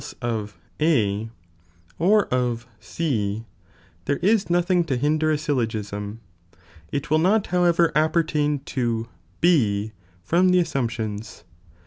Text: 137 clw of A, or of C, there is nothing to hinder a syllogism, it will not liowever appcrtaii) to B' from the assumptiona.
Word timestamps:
137 0.19 0.19
clw 0.23 0.41
of 0.41 0.57
A, 0.81 1.29
or 1.99 2.25
of 2.33 2.65
C, 2.79 3.45
there 4.05 4.17
is 4.17 4.49
nothing 4.49 4.83
to 4.85 4.97
hinder 4.97 5.29
a 5.29 5.37
syllogism, 5.37 6.21
it 6.91 7.11
will 7.11 7.19
not 7.19 7.43
liowever 7.43 7.91
appcrtaii) 7.93 8.65
to 8.65 9.09
B' 9.41 9.91
from 10.23 10.49
the 10.49 10.57
assumptiona. 10.57 11.43